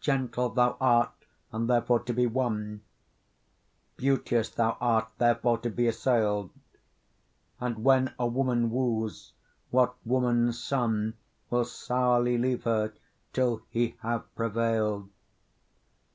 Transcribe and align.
Gentle 0.00 0.48
thou 0.48 0.78
art, 0.80 1.12
and 1.52 1.68
therefore 1.68 2.00
to 2.04 2.14
be 2.14 2.26
won, 2.26 2.80
Beauteous 3.98 4.48
thou 4.48 4.78
art, 4.80 5.10
therefore 5.18 5.58
to 5.58 5.68
be 5.68 5.86
assail'd; 5.86 6.48
And 7.60 7.84
when 7.84 8.14
a 8.18 8.26
woman 8.26 8.70
woos, 8.70 9.34
what 9.68 9.94
woman's 10.06 10.58
son 10.58 11.12
Will 11.50 11.66
sourly 11.66 12.38
leave 12.38 12.64
her 12.64 12.94
till 13.34 13.64
he 13.68 13.96
have 14.00 14.34
prevail'd? 14.34 15.10